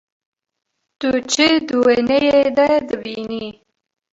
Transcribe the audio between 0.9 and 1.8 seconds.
Tu çi di